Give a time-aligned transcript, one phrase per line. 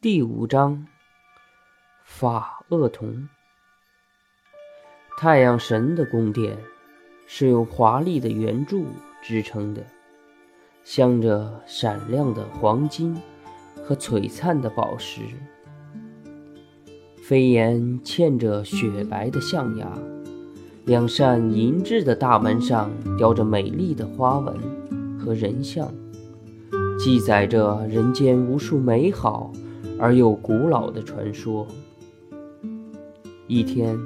[0.00, 0.86] 第五章，
[2.04, 3.28] 法厄同。
[5.18, 6.56] 太阳神的宫殿
[7.26, 8.86] 是用华丽的圆柱
[9.20, 9.84] 支撑的，
[10.84, 13.20] 镶着闪亮的黄金
[13.82, 15.22] 和璀璨的宝石。
[17.20, 19.98] 飞檐嵌着雪白的象牙，
[20.84, 24.56] 两扇银质的大门上雕着美丽的花纹
[25.18, 25.92] 和人像，
[27.00, 29.52] 记载着人间无数美好。
[29.98, 31.66] 而又古老的传说。
[33.46, 33.98] 一天，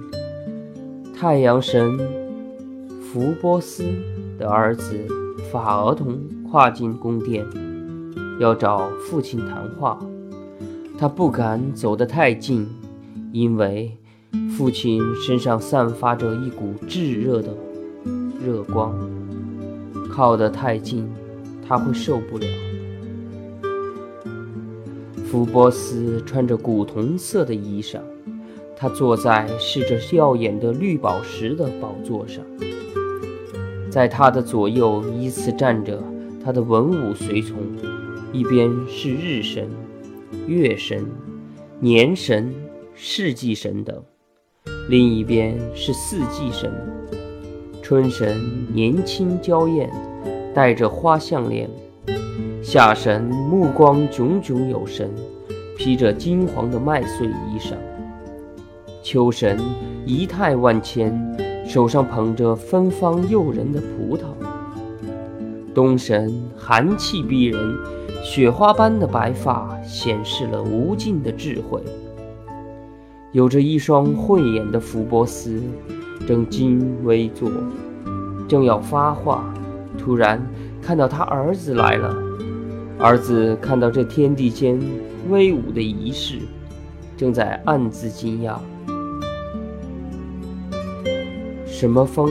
[1.15, 1.99] 太阳神
[3.03, 3.85] 福波斯
[4.39, 4.97] 的儿子
[5.51, 6.19] 法儿童
[6.51, 7.45] 跨进宫殿，
[8.41, 9.99] 要找父亲谈话。
[10.99, 12.67] 他不敢走得太近，
[13.33, 13.97] 因为
[14.57, 17.53] 父亲身上散发着一股炙热的
[18.45, 18.95] 热光，
[20.11, 21.07] 靠得太近，
[21.67, 22.47] 他会受不了。
[25.33, 27.99] 福波斯穿着古铜色的衣裳，
[28.77, 32.45] 他坐在饰着耀眼的绿宝石的宝座上，
[33.89, 35.99] 在他的左右依次站着
[36.45, 37.57] 他的文武随从，
[38.31, 39.71] 一边是日神、
[40.47, 41.03] 月神、
[41.81, 42.55] 年神、
[42.95, 44.03] 世纪神等，
[44.91, 46.71] 另一边是四季神。
[47.81, 48.39] 春神
[48.71, 49.91] 年轻娇艳，
[50.55, 51.71] 戴着花项链。
[52.73, 55.11] 夏神目光炯炯有神，
[55.77, 57.75] 披着金黄的麦穗衣裳；
[59.03, 59.59] 秋神
[60.07, 61.15] 仪态万千，
[61.67, 64.23] 手上捧着芬芳诱人的葡萄；
[65.75, 67.61] 冬神寒气逼人，
[68.25, 71.79] 雪花般的白发显示了无尽的智慧。
[73.33, 75.63] 有着一双慧眼的福波斯
[76.27, 77.51] 正襟危坐，
[78.49, 79.53] 正要发话，
[79.99, 80.41] 突然
[80.81, 82.22] 看到他儿子来了。
[82.99, 84.79] 儿子看到这天地间
[85.29, 86.39] 威武的仪式，
[87.17, 88.57] 正在暗自惊讶：
[91.67, 92.31] 什么风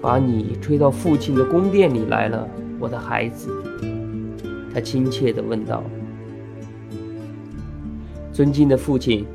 [0.00, 2.48] 把你吹到父亲的宫殿里来了，
[2.78, 3.50] 我的孩子？
[4.72, 5.82] 他亲切地问道。
[8.32, 9.26] 尊敬的父亲，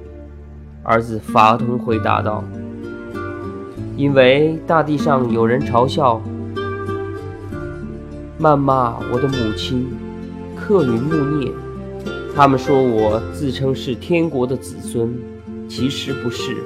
[0.83, 2.43] 儿子法通回答道
[3.97, 6.21] ：“因为大地上有人嘲笑、
[8.39, 9.85] 谩骂我的母亲。”
[10.67, 11.49] 克吕木涅，
[12.35, 15.17] 他们说我自称是天国的子孙，
[15.65, 16.57] 其实不是，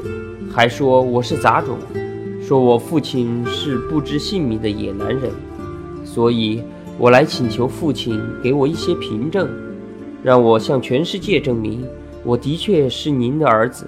[0.52, 1.78] 还说我是杂种，
[2.42, 5.30] 说我父亲是不知姓名的野男人，
[6.04, 6.64] 所以
[6.98, 9.48] 我来请求父亲给我一些凭证，
[10.24, 11.88] 让我向全世界证明
[12.24, 13.86] 我的确是您的儿子。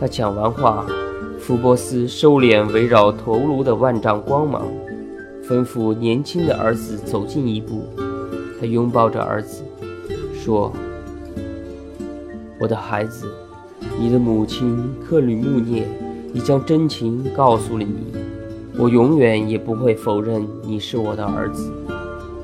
[0.00, 0.84] 他讲完话，
[1.38, 4.66] 福波斯收敛围绕头颅的万丈光芒。
[5.50, 7.82] 吩咐年轻的儿子走近一步，
[8.60, 9.64] 他拥抱着儿子，
[10.32, 10.72] 说
[12.60, 13.26] ：“我的孩子，
[13.98, 15.88] 你的母亲克吕木涅
[16.32, 18.14] 已将真情告诉了你。
[18.78, 21.72] 我永远也不会否认你是我的儿子，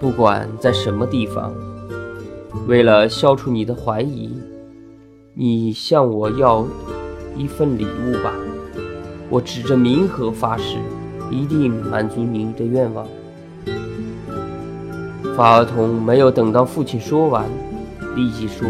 [0.00, 1.55] 不管在什么地方。
[2.67, 4.33] 为了消除你的怀疑，
[5.33, 6.67] 你向我要
[7.37, 8.34] 一份礼物吧。
[9.31, 10.78] 我指着冥河发誓。”
[11.31, 13.06] 一定满足您的愿望。
[15.37, 17.44] 法尔童没有等到父亲说完，
[18.14, 18.66] 立即说：“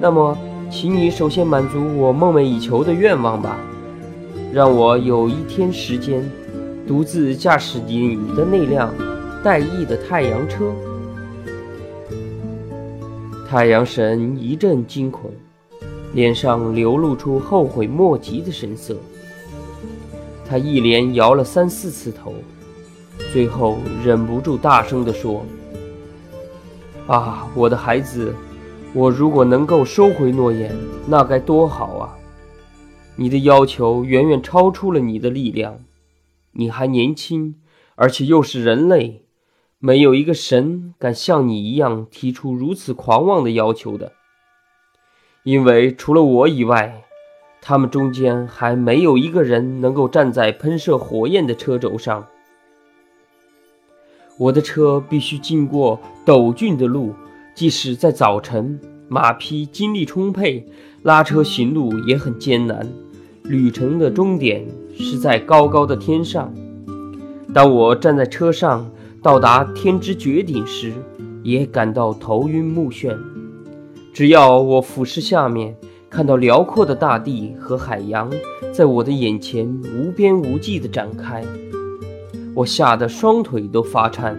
[0.00, 0.36] 那么，
[0.70, 3.56] 请你首先满足我梦寐以求的愿望吧，
[4.52, 6.28] 让我有一天时间，
[6.88, 8.92] 独自驾驶你的那辆
[9.44, 10.72] 带翼的太阳车。”
[13.48, 15.30] 太阳神一阵惊恐，
[16.14, 18.96] 脸上流露出后悔莫及的神色。
[20.52, 22.34] 他一连摇了三四次头，
[23.32, 25.46] 最后忍不住大声地说
[27.08, 28.34] ：“啊，我的孩子，
[28.92, 30.76] 我如果能够收回诺言，
[31.06, 32.18] 那该多好啊！
[33.16, 35.80] 你的要求远远超出了你的力量。
[36.50, 37.54] 你还年轻，
[37.94, 39.24] 而且又是人类，
[39.78, 44.12] 没有一个神敢像你一样提出如此狂妄的要求的，
[45.44, 47.04] 因为除了我以外。”
[47.64, 52.26] 他们中间还没有一个人能够站在喷射火焰的车轴上。
[54.36, 57.14] 我的车必须经过陡峻的路，
[57.54, 60.66] 即使在早晨，马匹精力充沛，
[61.02, 62.84] 拉车行路也很艰难。
[63.44, 64.66] 旅程的终点
[64.98, 66.52] 是在高高的天上。
[67.54, 68.90] 当我站在车上
[69.22, 70.92] 到达天之绝顶时，
[71.44, 73.16] 也感到头晕目眩。
[74.12, 75.76] 只要我俯视下面。
[76.12, 78.30] 看到辽阔的大地和海洋
[78.70, 79.66] 在我的眼前
[79.96, 81.42] 无边无际地展开，
[82.54, 84.38] 我吓得双腿都发颤。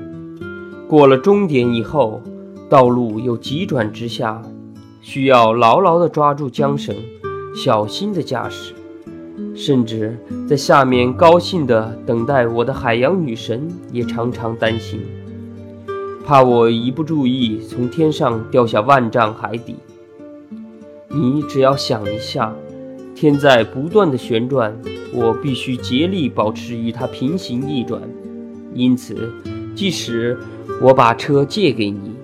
[0.87, 2.21] 过了终点以后，
[2.69, 4.39] 道路又急转直下，
[5.01, 6.95] 需要牢牢地抓住缰绳，
[7.55, 8.75] 小心地驾驶。
[9.55, 10.15] 甚至
[10.47, 14.99] 在下面高兴地等待我的海洋女神也常常担心，
[16.23, 19.75] 怕我一不注意从天上掉下万丈海底。
[21.15, 22.55] 你只要想一下，
[23.13, 24.75] 天在不断的旋转，
[25.13, 28.01] 我必须竭力保持与它平行逆转。
[28.73, 29.31] 因此，
[29.75, 30.35] 即使
[30.81, 32.15] 我把车借给你，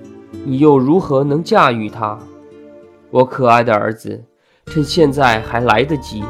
[0.43, 2.17] 你又如何能驾驭它？
[3.11, 4.23] 我可爱的儿子，
[4.65, 6.23] 趁现在还来得及。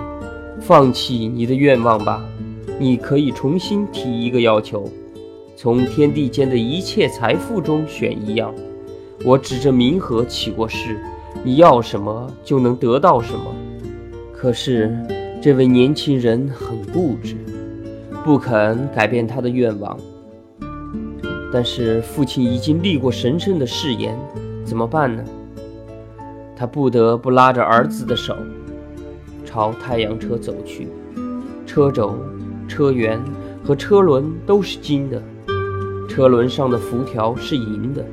[0.60, 2.22] 放弃你的愿望吧，
[2.78, 4.90] 你可以重新提一个要求，
[5.56, 8.54] 从天地间的一切财富中选一样。
[9.24, 11.00] 我指着冥河起过誓，
[11.44, 13.56] 你要什么就能得到什么。
[14.34, 14.96] 可是
[15.42, 17.36] 这位年轻人很固执，
[18.24, 19.98] 不肯改变他的愿望。
[21.52, 24.18] 但是父亲已经立过神圣的誓言，
[24.64, 25.24] 怎么办呢？
[26.56, 28.36] 他不得不拉着儿子的手。
[29.46, 30.88] 朝太阳车走去，
[31.66, 32.16] 车轴、
[32.68, 33.18] 车辕
[33.64, 35.20] 和车轮都是金的，
[36.08, 38.06] 车轮上的辐条是银的，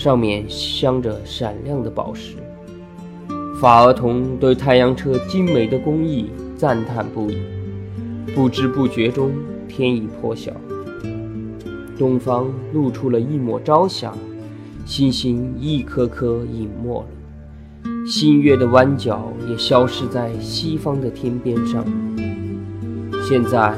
[0.00, 2.36] 上面镶着闪亮的宝石。
[3.60, 7.36] 法儿童对太阳车精美的工艺赞叹不已。
[8.34, 9.30] 不知不觉中，
[9.68, 10.52] 天已破晓，
[11.98, 14.14] 东方露出了一抹朝霞，
[14.86, 17.06] 星星一颗颗隐没了。
[18.06, 21.84] 新月的弯角也消失在西方的天边上。
[23.28, 23.74] 现在，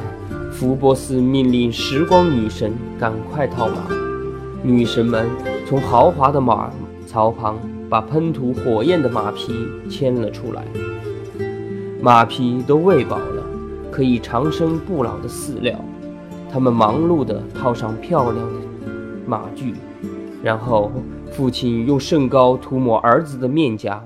[0.53, 3.89] 福波斯命令时光女神赶快套马。
[4.63, 5.27] 女神们
[5.73, 6.71] 从豪华的马
[7.07, 7.59] 槽旁
[7.89, 9.55] 把喷吐火焰的马匹
[9.89, 10.63] 牵了出来。
[11.99, 13.43] 马匹都喂饱了
[13.91, 15.75] 可以长生不老的饲料，
[16.53, 18.91] 他们忙碌地套上漂亮的
[19.27, 19.73] 马具，
[20.43, 20.93] 然后
[21.31, 23.99] 父亲用圣膏涂抹儿子的面颊。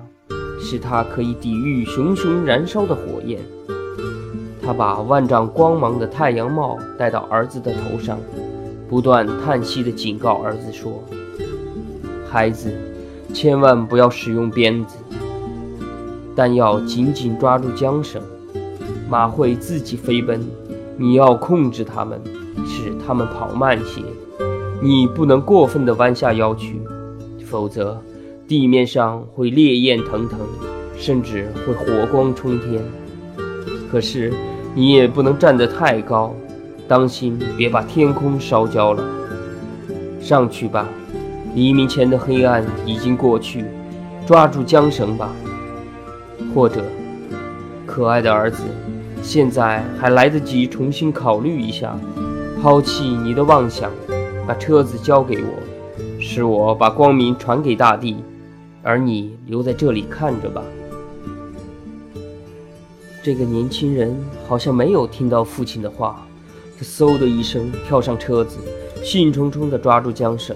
[0.61, 3.41] 使他可以抵御熊熊燃烧的火焰。
[4.62, 8.21] 他把万丈光芒的太阳帽戴到儿子的头上，
[8.89, 11.03] 不断叹息地警告儿子说
[12.31, 12.73] ：“孩子，
[13.32, 14.96] 千万不要使用鞭子，
[16.34, 18.23] 但要紧紧抓住缰绳。
[19.08, 20.44] 马会自己飞奔，
[20.96, 22.20] 你要控制它们，
[22.67, 24.02] 使它们跑慢些。
[24.82, 26.81] 你不能过分的弯下腰去，
[27.44, 28.00] 否则……”
[28.49, 30.38] 地面上会烈焰腾腾，
[30.96, 32.81] 甚至会火光冲天。
[33.90, 34.32] 可是
[34.73, 36.32] 你也不能站得太高，
[36.87, 39.02] 当心别把天空烧焦了。
[40.20, 40.88] 上去吧，
[41.56, 43.64] 黎明前的黑暗已经过去，
[44.26, 45.32] 抓住缰绳吧。
[46.55, 46.85] 或者，
[47.87, 48.62] 可爱的儿子，
[49.23, 51.99] 现在还来得及重新考虑一下，
[52.61, 53.91] 抛弃你的妄想，
[54.47, 58.19] 把车子交给我，使我把光明传给大地。
[58.82, 60.62] 而你留在这里看着吧。
[63.23, 64.14] 这个年轻人
[64.47, 66.23] 好像没有听到父亲的话，
[66.79, 68.59] 他嗖的一声跳上车子，
[69.02, 70.55] 兴冲冲地抓住缰绳，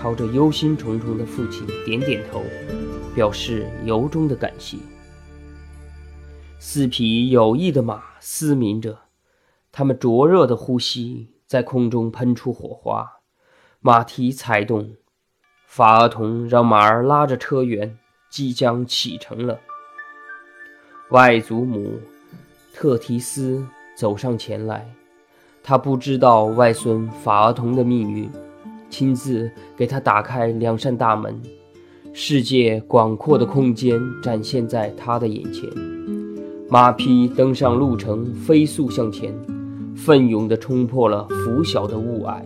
[0.00, 2.40] 朝着忧心忡忡的父亲点点头，
[3.16, 4.76] 表示由衷的感谢。
[6.60, 8.96] 四匹有翼的马嘶鸣着，
[9.72, 13.10] 它们灼热的呼吸在空中喷出火花，
[13.80, 14.94] 马蹄踩动。
[15.66, 17.90] 法儿童让马儿拉着车辕，
[18.30, 19.58] 即将启程了。
[21.10, 22.00] 外祖母
[22.72, 24.88] 特提斯走上前来，
[25.62, 28.30] 他不知道外孙法儿童的命运，
[28.90, 31.40] 亲自给他打开两扇大门，
[32.12, 35.68] 世界广阔的空间展现在他的眼前。
[36.70, 39.34] 马匹登上路程，飞速向前，
[39.96, 42.42] 奋勇地冲破了拂晓的雾霭。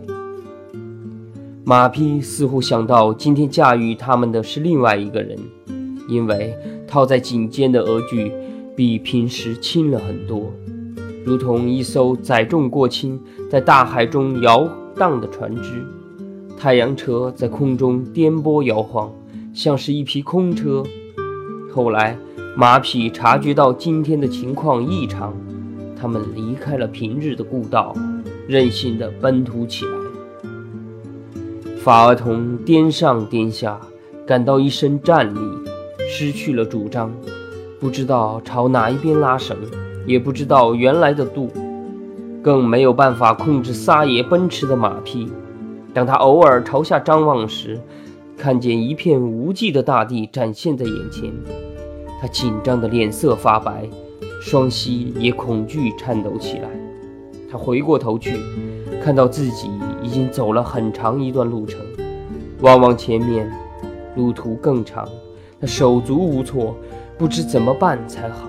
[1.65, 5.37] 马匹似乎想到，今天驾驭他们的是另外一个人，
[6.07, 6.53] 因为
[6.87, 8.31] 套在颈间的额具
[8.75, 10.51] 比平时轻了很多，
[11.25, 13.19] 如同一艘载重过轻、
[13.49, 15.85] 在大海中摇荡的船只。
[16.57, 19.11] 太阳车在空中颠簸摇晃，
[19.53, 20.83] 像是一匹空车。
[21.73, 22.17] 后来，
[22.55, 25.33] 马匹察觉到今天的情况异常，
[25.99, 27.93] 他们离开了平日的故道，
[28.47, 29.91] 任性地奔突起来。
[31.79, 33.79] 法儿童颠上颠下，
[34.25, 35.39] 感到一身战栗，
[36.07, 37.11] 失去了主张，
[37.79, 39.57] 不知道朝哪一边拉绳，
[40.05, 41.51] 也不知道原来的度，
[42.41, 45.29] 更没有办法控制撒野奔驰的马匹。
[45.93, 47.79] 当他偶尔朝下张望时，
[48.37, 51.31] 看见一片无际的大地展现在眼前，
[52.19, 53.87] 他紧张的脸色发白，
[54.41, 56.69] 双膝也恐惧颤抖起来。
[57.51, 58.37] 他回过头去。
[59.03, 59.69] 看到自己
[60.01, 61.81] 已经走了很长一段路程，
[62.61, 63.51] 望望前面，
[64.15, 65.05] 路途更长，
[65.59, 66.73] 他手足无措，
[67.17, 68.47] 不知怎么办才好，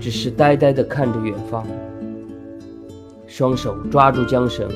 [0.00, 1.64] 只是呆呆地看着远方，
[3.28, 4.68] 双手抓住缰绳，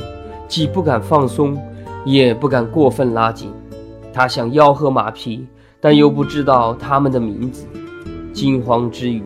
[0.50, 1.56] 既不敢放松，
[2.04, 3.52] 也不敢过分拉紧。
[4.12, 5.46] 他想吆喝马匹，
[5.80, 7.68] 但又不知道他们的名字。
[8.32, 9.22] 惊慌之余，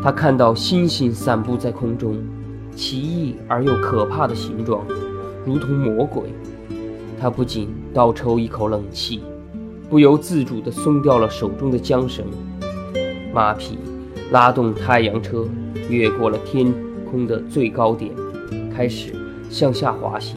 [0.00, 2.16] 他看到星星散布在空中，
[2.76, 4.86] 奇异而又可怕的形状，
[5.44, 6.22] 如同魔鬼。
[7.20, 9.22] 他不禁倒抽一口冷气，
[9.90, 12.24] 不由自主地松掉了手中的缰绳。
[13.32, 13.76] 马匹
[14.30, 15.44] 拉动太阳车，
[15.88, 16.72] 越过了天
[17.10, 18.12] 空的最高点，
[18.72, 19.12] 开始
[19.54, 20.36] 向下滑行。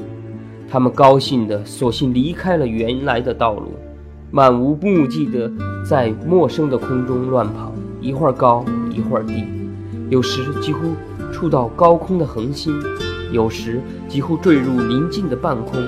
[0.70, 3.72] 他们高兴的索性离开了原来的道路，
[4.30, 5.52] 漫无目的的
[5.84, 9.44] 在陌生的空中乱跑，一会儿高，一会儿低，
[10.12, 10.94] 有时几乎
[11.34, 12.80] 触到高空的恒星，
[13.32, 15.82] 有时几乎坠入宁静的半空。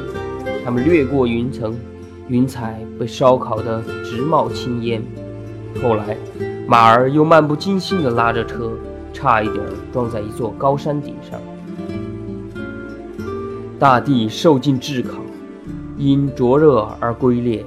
[0.66, 1.78] 他们掠过云层，
[2.30, 5.04] 云彩被烧烤得直冒青烟。
[5.84, 6.18] 后来，
[6.68, 8.72] 马儿又漫不经心地拉着车，
[9.14, 11.40] 差一点撞在一座高山顶上。
[13.80, 15.22] 大地受尽炙烤，
[15.98, 17.66] 因灼热而龟裂，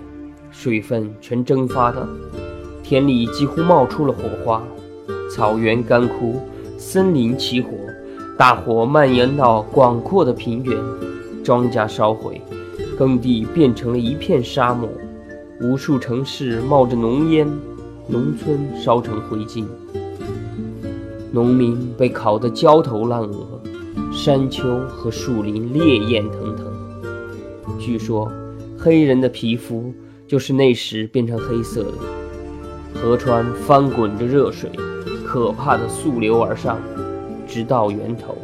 [0.50, 2.06] 水分全蒸发的，
[2.82, 4.62] 田里几乎冒出了火花，
[5.34, 6.42] 草原干枯，
[6.76, 7.70] 森林起火，
[8.36, 10.76] 大火蔓延到广阔的平原，
[11.42, 12.42] 庄稼烧毁。
[12.98, 14.86] 耕地变成了一片沙漠，
[15.62, 17.50] 无数城市冒着浓烟，
[18.06, 19.64] 农村烧成灰烬，
[21.32, 23.58] 农民被烤得焦头烂额，
[24.12, 26.66] 山丘和树林烈焰腾腾。
[27.78, 28.30] 据说，
[28.78, 29.92] 黑人的皮肤
[30.28, 31.92] 就是那时变成黑色的。
[32.94, 34.70] 河川翻滚着热水，
[35.26, 36.78] 可怕的溯流而上，
[37.48, 38.36] 直到源头，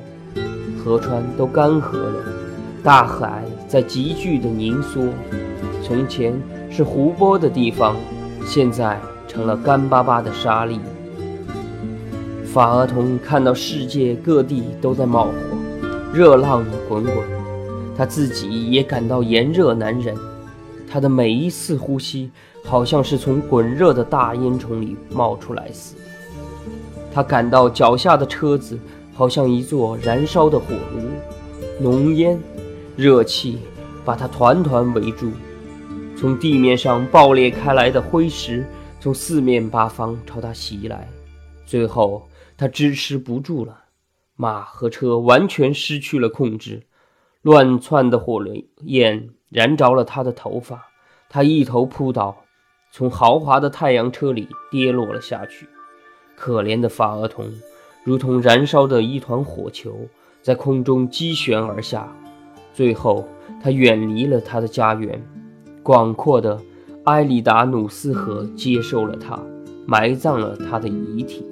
[0.83, 2.25] 河川都干涸了。
[2.83, 5.03] 大海在急剧的凝缩，
[5.83, 6.33] 从前
[6.71, 7.95] 是湖泊的地方，
[8.47, 8.99] 现在
[9.29, 10.79] 成了干巴巴的沙砾。
[12.47, 15.33] 法厄同看到世界各地都在冒火，
[16.13, 17.17] 热浪滚滚，
[17.97, 20.17] 他自己也感到炎热难忍。
[20.91, 22.31] 他的每一次呼吸，
[22.65, 26.03] 好像是从滚热的大烟囱里冒出来似的。
[27.13, 28.79] 他感到脚下的车子
[29.13, 32.39] 好像一座燃烧的火炉，浓烟。
[32.97, 33.61] 热气
[34.05, 35.31] 把他团团围住，
[36.17, 38.67] 从地面上爆裂开来的灰石
[38.99, 41.07] 从四面八方朝他袭来，
[41.65, 43.79] 最后他支持不住了，
[44.41, 46.85] 马和车完全失去了控制，
[47.43, 48.41] 乱窜的火
[48.83, 50.87] 焰燃着了他的头发，
[51.29, 52.45] 他一头扑倒，
[52.93, 55.67] 从豪华的太阳车里跌落了下去。
[56.37, 57.51] 可怜的法厄同，
[58.05, 59.93] 如同燃烧的一团火球，
[60.41, 62.07] 在空中激旋而下。
[62.73, 63.27] 最后，
[63.61, 65.21] 他远离了他的家园，
[65.83, 66.57] 广阔的
[67.07, 69.37] 埃里达努斯河接受了他，
[69.85, 71.45] 埋葬了他的遗体。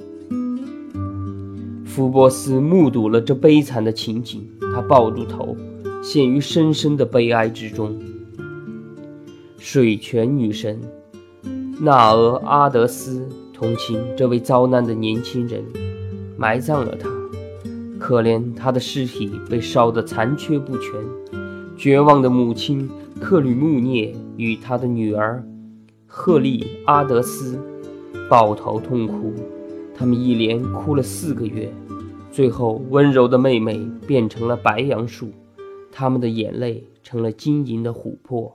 [1.97, 5.57] 福波斯目睹了这悲惨的情景，他抱住头，
[6.03, 7.99] 陷于深深的悲哀之中。
[9.57, 10.79] 水泉女神
[11.81, 15.65] 纳俄阿德斯同情这位遭难的年轻人，
[16.37, 17.09] 埋葬了他。
[17.99, 20.93] 可怜他的尸体被烧得残缺不全，
[21.79, 22.87] 绝望的母亲
[23.19, 25.43] 克吕穆涅与他的女儿
[26.07, 27.59] 赫利阿德斯
[28.29, 29.33] 抱头痛哭，
[29.97, 31.73] 他们一连哭了四个月，
[32.37, 35.31] 最后温柔的妹妹变成了白杨树，
[35.90, 38.55] 他们的眼泪成了晶莹的琥珀。